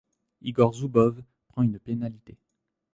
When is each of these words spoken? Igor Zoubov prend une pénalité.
Igor 0.41 0.73
Zoubov 0.73 1.21
prend 1.47 1.61
une 1.61 1.77
pénalité. 1.79 2.35